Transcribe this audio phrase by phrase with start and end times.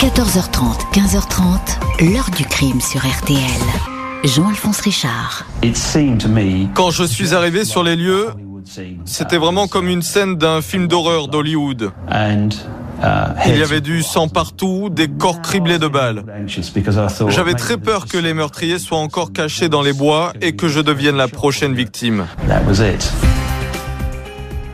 [0.00, 3.38] 14h30, 15h30, l'heure du crime sur RTL.
[4.24, 5.46] Jean-Alphonse Richard.
[6.74, 8.28] Quand je suis arrivé sur les lieux,
[9.04, 11.92] c'était vraiment comme une scène d'un film d'horreur d'Hollywood.
[12.10, 16.24] Il y avait du sang partout, des corps criblés de balles.
[17.28, 20.80] J'avais très peur que les meurtriers soient encore cachés dans les bois et que je
[20.80, 22.26] devienne la prochaine victime.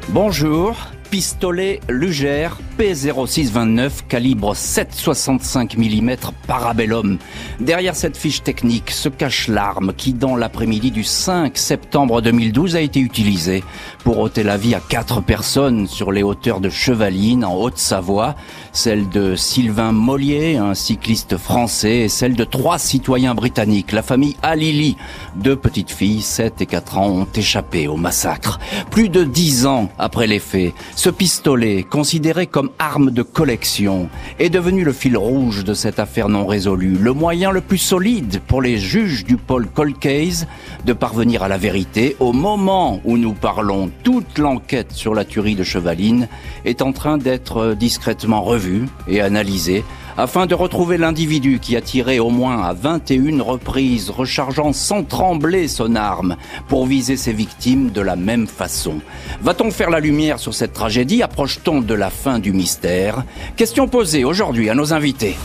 [0.09, 0.77] Bonjour,
[1.11, 6.17] pistolet Luger P0629 calibre 7,65 mm
[6.47, 7.19] Parabellum.
[7.59, 12.81] Derrière cette fiche technique se cache l'arme qui, dans l'après-midi du 5 septembre 2012, a
[12.81, 13.65] été utilisée
[14.05, 18.37] pour ôter la vie à quatre personnes sur les hauteurs de Chevaline, en Haute-Savoie,
[18.73, 23.93] celle de Sylvain Mollier, un cycliste français, et celle de trois citoyens britanniques.
[23.93, 24.97] La famille Alili,
[25.35, 28.61] deux petites filles, 7 et 4 ans, ont échappé au massacre.
[28.91, 34.51] Plus de dix ans après les faits, ce pistolet, considéré comme arme de collection est
[34.51, 38.61] devenu le fil rouge de cette affaire non résolue, le moyen le plus solide pour
[38.61, 40.47] les juges du pôle cold case
[40.85, 42.17] de parvenir à la vérité.
[42.21, 46.29] Au moment où nous parlons, toute l'enquête sur la tuerie de Chevaline
[46.67, 49.85] est en train d'être discrètement revue et analysée
[50.21, 55.67] afin de retrouver l'individu qui a tiré au moins à 21 reprises, rechargeant sans trembler
[55.67, 56.37] son arme
[56.69, 59.01] pour viser ses victimes de la même façon.
[59.41, 61.23] Va-t-on faire la lumière sur cette tragédie?
[61.23, 63.25] Approche-t-on de la fin du mystère?
[63.57, 65.37] Question posée aujourd'hui à nos invités.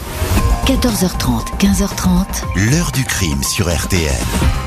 [0.65, 2.71] 14h30, 15h30.
[2.71, 4.64] L'heure du crime sur RTL.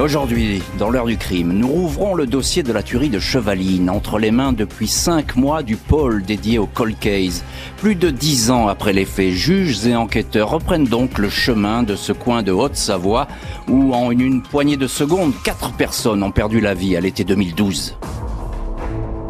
[0.00, 4.18] Aujourd'hui, dans l'heure du crime, nous rouvrons le dossier de la tuerie de Chevaline entre
[4.18, 7.44] les mains depuis cinq mois du pôle dédié au cold case.
[7.76, 11.96] Plus de dix ans après les faits, juges et enquêteurs reprennent donc le chemin de
[11.96, 13.28] ce coin de Haute-Savoie
[13.68, 17.98] où, en une poignée de secondes, quatre personnes ont perdu la vie à l'été 2012.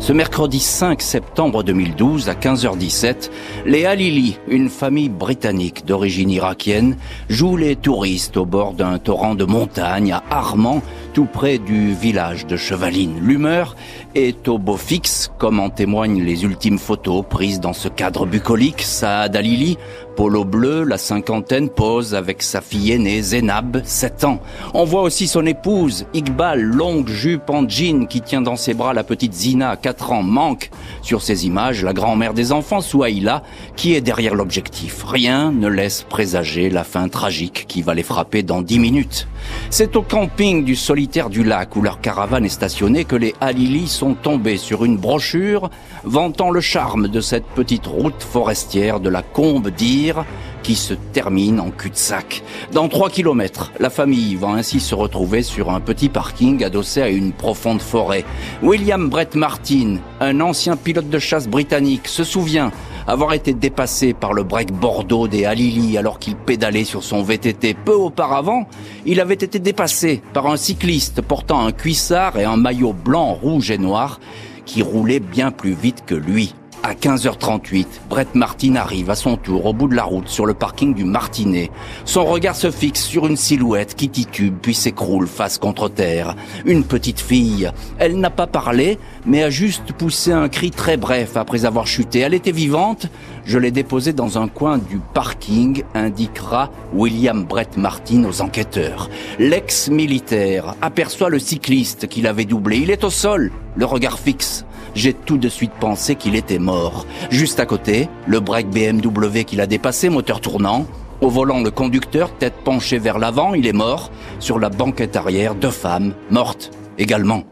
[0.01, 3.31] Ce mercredi 5 septembre 2012 à 15h17,
[3.67, 6.97] les Halili, une famille britannique d'origine irakienne,
[7.29, 10.81] jouent les touristes au bord d'un torrent de montagne à Armand,
[11.13, 13.19] tout près du village de Chevaline.
[13.21, 13.77] L'humeur
[14.15, 18.83] est au beau fixe, comme en témoignent les ultimes photos prises dans ce cadre bucolique.
[18.83, 19.79] Saad Alili,
[20.17, 24.41] polo bleu, la cinquantaine, pose avec sa fille aînée Zénab, 7 ans.
[24.75, 28.93] On voit aussi son épouse, Iqbal, longue jupe en jean, qui tient dans ses bras
[28.93, 30.23] la petite Zina, 4 ans.
[30.23, 30.71] Manque
[31.03, 33.43] sur ces images la grand-mère des enfants, Souaïla,
[33.77, 35.05] qui est derrière l'objectif.
[35.05, 39.29] Rien ne laisse présager la fin tragique qui va les frapper dans 10 minutes.
[39.71, 44.13] C'est au camping du du lac où leur caravane est stationnée que les Halili sont
[44.13, 45.71] tombés sur une brochure
[46.05, 50.27] vantant le charme de cette petite route forestière de la Combe d'Ire
[50.63, 52.43] qui se termine en cul-de-sac.
[52.73, 57.09] Dans 3 kilomètres, la famille va ainsi se retrouver sur un petit parking adossé à
[57.09, 58.27] une profonde forêt.
[58.63, 62.73] William Brett Martin, un ancien pilote de chasse britannique, se souvient
[63.11, 67.75] avoir été dépassé par le break Bordeaux des Halili alors qu'il pédalait sur son VTT.
[67.75, 68.69] Peu auparavant,
[69.05, 73.73] il avait été dépassé par un cycliste portant un cuissard et un maillot blanc, rouge
[73.73, 74.21] et noir
[74.65, 76.55] qui roulait bien plus vite que lui.
[76.83, 80.55] À 15h38, Brett Martin arrive à son tour au bout de la route sur le
[80.55, 81.71] parking du Martinet.
[82.07, 86.35] Son regard se fixe sur une silhouette qui titube puis s'écroule face contre terre.
[86.65, 87.71] Une petite fille.
[87.99, 92.21] Elle n'a pas parlé, mais a juste poussé un cri très bref après avoir chuté.
[92.21, 93.09] Elle était vivante.
[93.45, 99.11] Je l'ai déposée dans un coin du parking, indiquera William Brett Martin aux enquêteurs.
[99.39, 102.79] L'ex-militaire aperçoit le cycliste qui l'avait doublé.
[102.79, 104.65] Il est au sol, le regard fixe
[104.95, 107.07] j'ai tout de suite pensé qu'il était mort.
[107.31, 110.87] Juste à côté, le break BMW qu'il a dépassé, moteur tournant.
[111.21, 114.11] Au volant, le conducteur, tête penchée vers l'avant, il est mort.
[114.39, 117.45] Sur la banquette arrière, deux femmes, mortes également.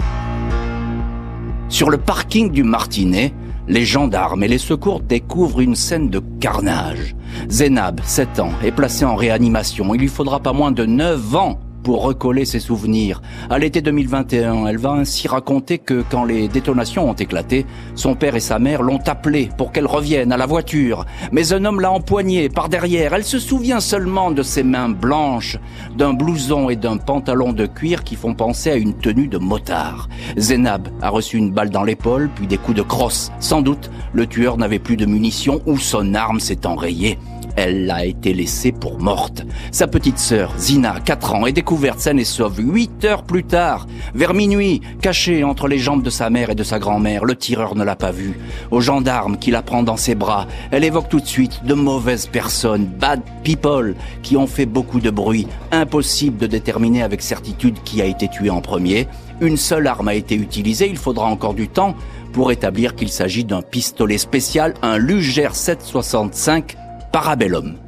[1.69, 3.35] Sur le parking du Martinet,
[3.69, 7.15] les gendarmes et les secours découvrent une scène de carnage.
[7.51, 9.95] Zénab, 7 ans, est placé en réanimation.
[9.95, 13.23] Il lui faudra pas moins de 9 ans pour recoller ses souvenirs.
[13.49, 18.37] À l'été 2021, elle va ainsi raconter que quand les détonations ont éclaté, son père
[18.37, 21.07] et sa mère l'ont appelée pour qu'elle revienne à la voiture.
[21.33, 23.15] Mais un homme l'a empoignée par derrière.
[23.15, 25.57] Elle se souvient seulement de ses mains blanches,
[25.97, 30.11] d'un blouson et d'un pantalon de cuir qui font penser à une tenue de motard.
[30.37, 33.33] Zénab a reçu une balle dans l'épaule, puis des coups de crosse.
[33.41, 37.19] Sans doute, le tueur n'avait plus de munitions ou son arme s'est enrayée.
[37.61, 39.45] Elle a été laissée pour morte.
[39.73, 43.89] Sa petite sœur, Zina, 4 ans, est découverte saine et sauve 8 heures plus tard,
[44.15, 47.25] vers minuit, cachée entre les jambes de sa mère et de sa grand-mère.
[47.25, 48.39] Le tireur ne l'a pas vue.
[48.71, 52.29] Au gendarme qui la prend dans ses bras, elle évoque tout de suite de mauvaises
[52.29, 55.49] personnes, bad people, qui ont fait beaucoup de bruit.
[55.73, 59.09] Impossible de déterminer avec certitude qui a été tué en premier.
[59.41, 61.97] Une seule arme a été utilisée, il faudra encore du temps
[62.33, 66.77] pour établir qu'il s'agit d'un pistolet spécial, un Luger 765
[67.13, 67.88] Parabellum.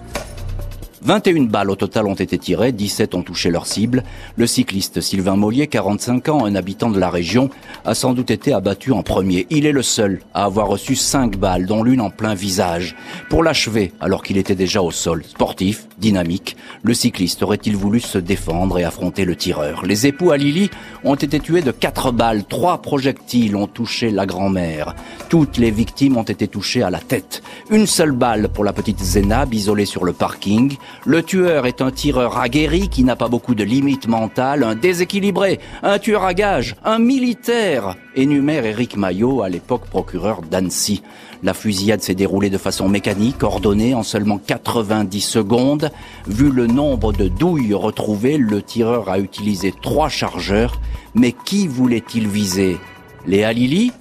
[1.02, 4.04] 21 balles au total ont été tirées, 17 ont touché leur cible.
[4.36, 7.48] Le cycliste Sylvain Mollier, 45 ans, un habitant de la région,
[7.86, 9.46] a sans doute été abattu en premier.
[9.48, 12.96] Il est le seul à avoir reçu 5 balles, dont l'une en plein visage.
[13.30, 18.18] Pour l'achever, alors qu'il était déjà au sol, sportif, dynamique, le cycliste aurait-il voulu se
[18.18, 19.86] défendre et affronter le tireur?
[19.86, 20.70] Les époux à Lily
[21.04, 24.94] ont été tués de 4 balles, 3 projectiles ont touché la grand-mère.
[25.30, 27.42] Toutes les victimes ont été touchées à la tête.
[27.70, 30.76] Une seule balle pour la petite Zénab isolée sur le parking.
[31.06, 35.58] Le tueur est un tireur aguerri qui n'a pas beaucoup de limites mentales, un déséquilibré,
[35.82, 41.02] un tueur à gage, un militaire, énumère Éric Maillot, à l'époque procureur d'Annecy.
[41.42, 45.90] La fusillade s'est déroulée de façon mécanique, ordonnée en seulement 90 secondes.
[46.26, 50.80] Vu le nombre de douilles retrouvées, le tireur a utilisé trois chargeurs.
[51.14, 52.78] Mais qui voulait-il viser?
[53.26, 53.92] Léa Lily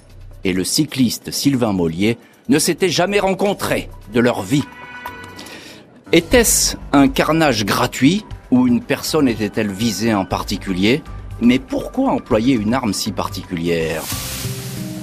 [0.44, 2.18] et le cycliste Sylvain Mollier
[2.50, 4.64] ne s'étaient jamais rencontrés de leur vie.
[6.12, 11.04] Était-ce un carnage gratuit ou une personne était-elle visée en particulier?
[11.40, 14.02] Mais pourquoi employer une arme si particulière?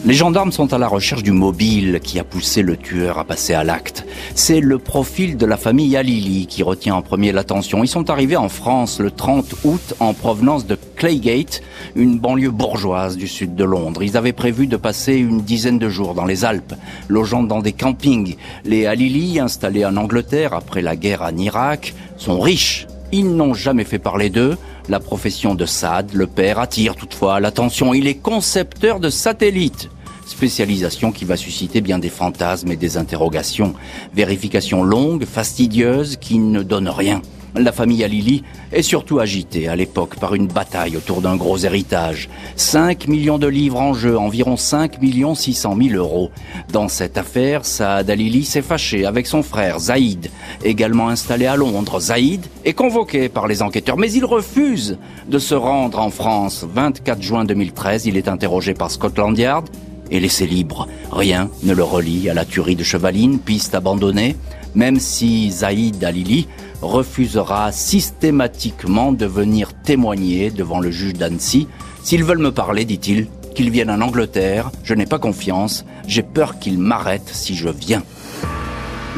[0.05, 3.55] Les gendarmes sont à la recherche du mobile qui a poussé le tueur à passer
[3.55, 4.05] à l'acte.
[4.38, 7.82] C'est le profil de la famille Alili qui retient en premier l'attention.
[7.82, 11.62] Ils sont arrivés en France le 30 août en provenance de Claygate,
[11.94, 14.02] une banlieue bourgeoise du sud de Londres.
[14.02, 16.74] Ils avaient prévu de passer une dizaine de jours dans les Alpes,
[17.08, 18.36] logeant dans des campings.
[18.66, 22.86] Les Alili, installés en Angleterre après la guerre en Irak, sont riches.
[23.12, 24.58] Ils n'ont jamais fait parler d'eux.
[24.90, 27.94] La profession de Saad, le père, attire toutefois l'attention.
[27.94, 29.88] Il est concepteur de satellites
[30.26, 33.75] spécialisation qui va susciter bien des fantasmes et des interrogations.
[34.14, 37.23] Vérification longue, fastidieuse, qui ne donne rien.
[37.58, 42.28] La famille Alili est surtout agitée à l'époque par une bataille autour d'un gros héritage.
[42.56, 46.31] 5 millions de livres en jeu, environ 5 millions 600 000 euros.
[46.70, 50.31] Dans cette affaire, Saad Alili s'est fâché avec son frère Zaïd,
[50.64, 51.99] également installé à Londres.
[51.99, 56.67] Zaïd est convoqué par les enquêteurs, mais il refuse de se rendre en France.
[56.70, 59.67] 24 juin 2013, il est interrogé par Scotland Yard
[60.11, 60.88] et laissé libre.
[61.11, 64.37] Rien ne le relie à la tuerie de Chevaline, piste abandonnée,
[64.75, 66.49] même si Zaïd Alili
[66.82, 71.69] refusera systématiquement de venir témoigner devant le juge d'Annecy.
[72.03, 76.58] S'ils veulent me parler, dit-il, qu'ils viennent en Angleterre, je n'ai pas confiance, j'ai peur
[76.58, 78.03] qu'ils m'arrêtent si je viens.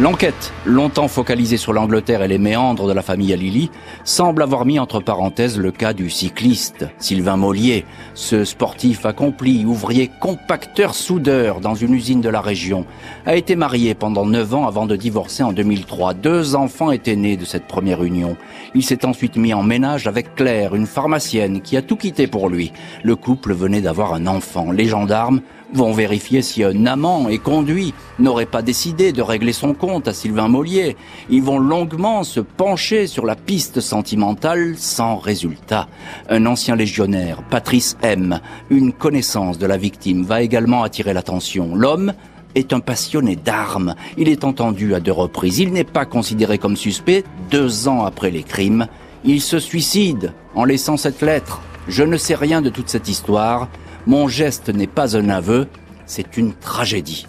[0.00, 3.68] L'enquête, longtemps focalisée sur l'Angleterre et les méandres de la famille Alili,
[4.04, 7.84] semble avoir mis entre parenthèses le cas du cycliste Sylvain Mollier,
[8.14, 12.86] ce sportif accompli, ouvrier compacteur soudeur dans une usine de la région,
[13.26, 16.14] a été marié pendant neuf ans avant de divorcer en 2003.
[16.14, 18.36] Deux enfants étaient nés de cette première union.
[18.76, 22.48] Il s'est ensuite mis en ménage avec Claire, une pharmacienne qui a tout quitté pour
[22.48, 22.72] lui.
[23.02, 24.70] Le couple venait d'avoir un enfant.
[24.70, 25.40] Les gendarmes
[25.72, 30.14] vont vérifier si un amant et conduit n'aurait pas décidé de régler son compte à
[30.14, 30.96] Sylvain Mollier.
[31.30, 35.88] Ils vont longuement se pencher sur la piste sentimentale sans résultat.
[36.28, 41.74] Un ancien légionnaire, Patrice M., une connaissance de la victime, va également attirer l'attention.
[41.74, 42.12] L'homme
[42.54, 43.94] est un passionné d'armes.
[44.16, 45.58] Il est entendu à deux reprises.
[45.58, 48.86] Il n'est pas considéré comme suspect deux ans après les crimes.
[49.24, 51.60] Il se suicide en laissant cette lettre.
[51.88, 53.68] Je ne sais rien de toute cette histoire.
[54.08, 55.66] Mon geste n'est pas un aveu,
[56.06, 57.26] c'est une tragédie.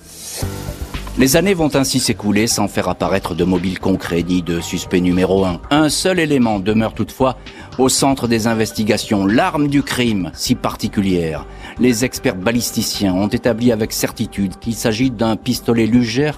[1.17, 5.43] Les années vont ainsi s'écouler sans faire apparaître de mobile concret ni de suspect numéro
[5.43, 5.59] un.
[5.71, 7.37] Un seul élément demeure toutefois
[7.79, 11.45] au centre des investigations, l'arme du crime si particulière.
[11.81, 16.31] Les experts balisticiens ont établi avec certitude qu'il s'agit d'un pistolet Luger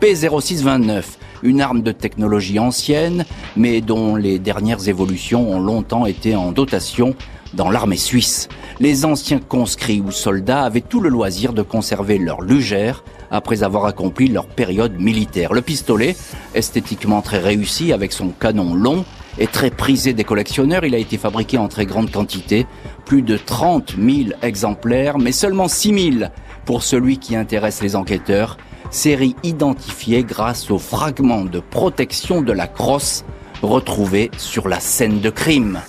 [0.00, 1.02] P0629,
[1.42, 3.24] une arme de technologie ancienne,
[3.56, 7.16] mais dont les dernières évolutions ont longtemps été en dotation
[7.58, 8.48] dans l'armée suisse.
[8.78, 13.84] Les anciens conscrits ou soldats avaient tout le loisir de conserver leur lugère après avoir
[13.84, 15.52] accompli leur période militaire.
[15.52, 16.16] Le pistolet,
[16.54, 19.04] esthétiquement très réussi avec son canon long,
[19.38, 20.84] est très prisé des collectionneurs.
[20.84, 22.66] Il a été fabriqué en très grande quantité,
[23.04, 26.30] plus de 30 000 exemplaires, mais seulement 6 000
[26.64, 28.56] pour celui qui intéresse les enquêteurs.
[28.90, 33.24] Série identifiée grâce aux fragments de protection de la crosse
[33.62, 35.80] retrouvés sur la scène de crime.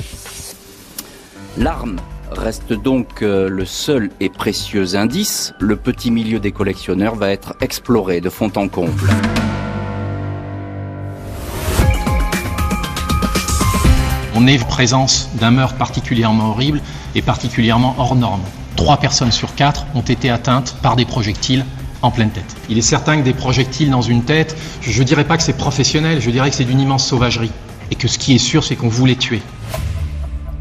[1.59, 1.97] L'arme
[2.31, 5.53] reste donc euh, le seul et précieux indice.
[5.59, 9.09] Le petit milieu des collectionneurs va être exploré de fond en comble.
[14.35, 16.79] On est en présence d'un meurtre particulièrement horrible
[17.13, 18.43] et particulièrement hors norme.
[18.77, 21.65] Trois personnes sur quatre ont été atteintes par des projectiles
[22.01, 22.55] en pleine tête.
[22.69, 25.57] Il est certain que des projectiles dans une tête, je ne dirais pas que c'est
[25.57, 27.51] professionnel, je dirais que c'est d'une immense sauvagerie.
[27.91, 29.41] Et que ce qui est sûr, c'est qu'on voulait tuer.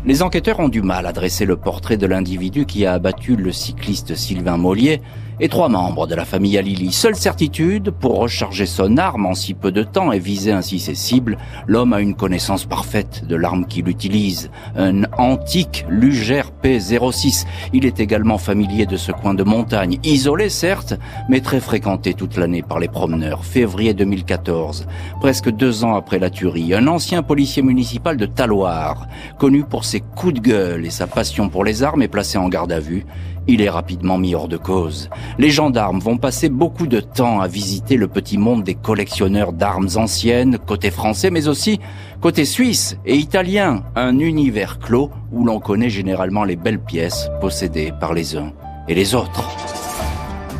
[0.08, 3.52] Les enquêteurs ont du mal à dresser le portrait de l'individu qui a abattu le
[3.52, 5.02] cycliste Sylvain Mollier
[5.40, 6.92] et trois membres de la famille Alili.
[6.92, 10.94] Seule certitude, pour recharger son arme en si peu de temps et viser ainsi ses
[10.94, 17.46] cibles, l'homme a une connaissance parfaite de l'arme qu'il utilise, un antique Luger P06.
[17.72, 20.94] Il est également familier de ce coin de montagne, isolé certes,
[21.28, 23.44] mais très fréquenté toute l'année par les promeneurs.
[23.44, 24.86] Février 2014,
[25.20, 29.06] presque deux ans après la tuerie, un ancien policier municipal de Taloir,
[29.38, 32.48] connu pour ses coups de gueule et sa passion pour les armes, est placé en
[32.48, 33.06] garde à vue
[33.48, 35.10] il est rapidement mis hors de cause.
[35.38, 39.88] Les gendarmes vont passer beaucoup de temps à visiter le petit monde des collectionneurs d'armes
[39.96, 41.80] anciennes, côté français, mais aussi
[42.20, 47.92] côté suisse et italien, un univers clos où l'on connaît généralement les belles pièces possédées
[47.98, 48.52] par les uns
[48.86, 49.67] et les autres.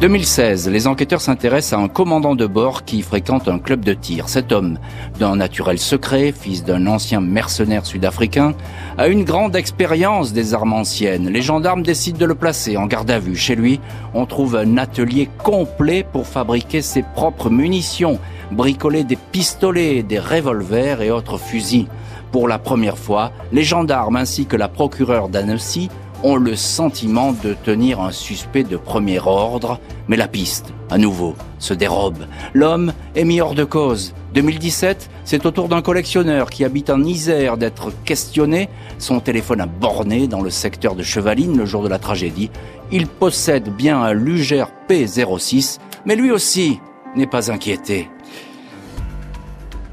[0.00, 4.28] 2016, les enquêteurs s'intéressent à un commandant de bord qui fréquente un club de tir.
[4.28, 4.78] Cet homme,
[5.18, 8.54] d'un naturel secret, fils d'un ancien mercenaire sud-africain,
[8.96, 11.28] a une grande expérience des armes anciennes.
[11.28, 13.34] Les gendarmes décident de le placer en garde à vue.
[13.34, 13.80] Chez lui,
[14.14, 18.20] on trouve un atelier complet pour fabriquer ses propres munitions,
[18.52, 21.88] bricoler des pistolets, des revolvers et autres fusils.
[22.30, 25.88] Pour la première fois, les gendarmes ainsi que la procureure d'Annecy
[26.22, 31.34] ont le sentiment de tenir un suspect de premier ordre, mais la piste, à nouveau,
[31.58, 32.26] se dérobe.
[32.54, 34.14] L'homme est mis hors de cause.
[34.34, 38.68] 2017, c'est au tour d'un collectionneur qui habite en Isère d'être questionné.
[38.98, 42.50] Son téléphone a borné dans le secteur de Chevaline le jour de la tragédie.
[42.90, 46.80] Il possède bien un Luger P06, mais lui aussi
[47.16, 48.08] n'est pas inquiété.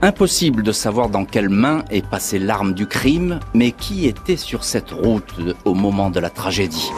[0.06, 4.64] Impossible de savoir dans quelle main est passée l'arme du crime, mais qui était sur
[4.64, 5.34] cette route
[5.66, 6.92] au moment de la tragédie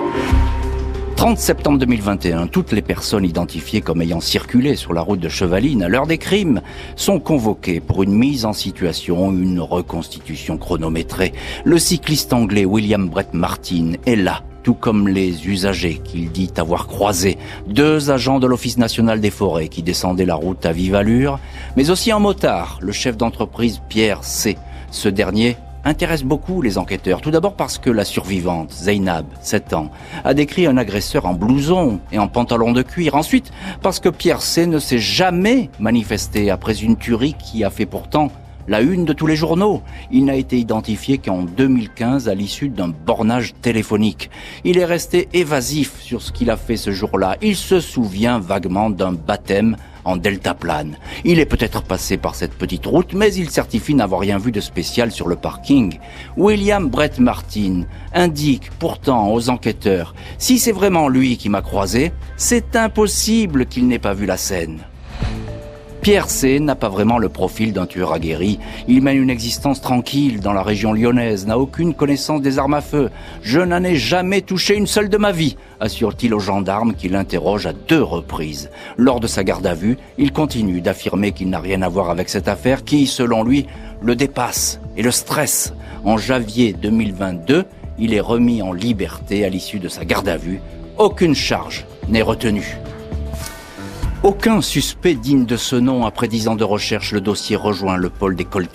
[1.15, 5.83] 30 septembre 2021, toutes les personnes identifiées comme ayant circulé sur la route de Chevaline
[5.83, 6.61] à l'heure des crimes
[6.97, 11.31] sont convoquées pour une mise en situation, une reconstitution chronométrée.
[11.63, 16.87] Le cycliste anglais William Brett Martin est là tout comme les usagers qu'il dit avoir
[16.87, 21.39] croisés, deux agents de l'Office national des forêts qui descendaient la route à vive allure,
[21.77, 24.57] mais aussi un motard, le chef d'entreprise Pierre C.
[24.91, 25.55] Ce dernier
[25.85, 27.21] intéresse beaucoup les enquêteurs.
[27.21, 29.89] Tout d'abord parce que la survivante, Zainab, 7 ans,
[30.25, 33.15] a décrit un agresseur en blouson et en pantalon de cuir.
[33.15, 37.85] Ensuite, parce que Pierre C ne s'est jamais manifesté après une tuerie qui a fait
[37.85, 38.33] pourtant
[38.67, 39.81] la une de tous les journaux.
[40.11, 44.29] Il n'a été identifié qu'en 2015 à l'issue d'un bornage téléphonique.
[44.63, 47.37] Il est resté évasif sur ce qu'il a fait ce jour-là.
[47.41, 50.97] Il se souvient vaguement d'un baptême en deltaplane.
[51.25, 54.61] Il est peut-être passé par cette petite route, mais il certifie n'avoir rien vu de
[54.61, 55.99] spécial sur le parking.
[56.37, 57.83] William Brett Martin
[58.13, 63.99] indique pourtant aux enquêteurs, si c'est vraiment lui qui m'a croisé, c'est impossible qu'il n'ait
[63.99, 64.79] pas vu la scène.
[66.07, 68.59] Pierre C n'a pas vraiment le profil d'un tueur aguerri.
[68.87, 72.79] Il mène une existence tranquille dans la région lyonnaise, n'a aucune connaissance des armes à
[72.79, 73.09] feu.
[73.41, 77.65] Je n'en ai jamais touché une seule de ma vie, assure-t-il aux gendarmes qui l'interrogent
[77.65, 78.69] à deux reprises.
[78.95, 82.29] Lors de sa garde à vue, il continue d'affirmer qu'il n'a rien à voir avec
[82.29, 83.67] cette affaire qui, selon lui,
[84.01, 85.73] le dépasse et le stresse.
[86.05, 87.65] En janvier 2022,
[87.99, 90.61] il est remis en liberté à l'issue de sa garde à vue.
[90.97, 92.77] Aucune charge n'est retenue.
[94.27, 98.09] Aucun suspect digne de ce nom après dix ans de recherche, le dossier rejoint le
[98.09, 98.67] pôle des cold.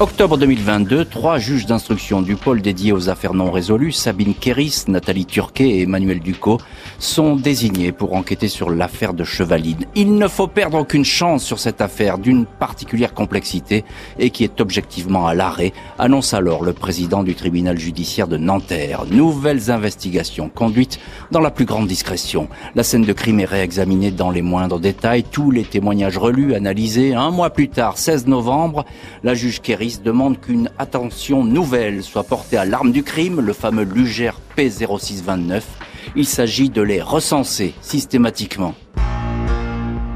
[0.00, 5.26] Octobre 2022, trois juges d'instruction du pôle dédié aux affaires non résolues, Sabine Kéris, Nathalie
[5.26, 6.56] Turquet et Emmanuel Ducot,
[6.98, 9.84] sont désignés pour enquêter sur l'affaire de Chevaline.
[9.94, 13.84] Il ne faut perdre aucune chance sur cette affaire d'une particulière complexité
[14.18, 19.04] et qui est objectivement à l'arrêt, annonce alors le président du tribunal judiciaire de Nanterre.
[19.10, 20.98] Nouvelles investigations conduites
[21.30, 22.48] dans la plus grande discrétion.
[22.74, 27.12] La scène de crime est réexaminée dans les moindres détails, tous les témoignages relus, analysés.
[27.12, 28.86] Un mois plus tard, 16 novembre,
[29.24, 33.82] la juge Kéris demande qu'une attention nouvelle soit portée à l'arme du crime, le fameux
[33.82, 35.62] Luger P0629.
[36.16, 38.74] Il s'agit de les recenser systématiquement.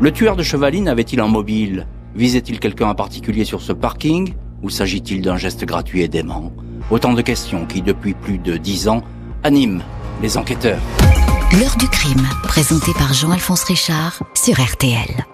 [0.00, 1.86] Le tueur de Chevaline avait-il un mobile?
[2.14, 4.34] Visait-il quelqu'un en particulier sur ce parking?
[4.62, 6.52] Ou s'agit-il d'un geste gratuit et dément?
[6.90, 9.02] Autant de questions qui, depuis plus de dix ans,
[9.42, 9.82] animent
[10.22, 10.80] les enquêteurs.
[11.60, 15.33] L'heure du crime, présenté par Jean-Alphonse Richard sur RTL.